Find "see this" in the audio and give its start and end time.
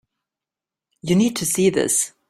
1.45-2.13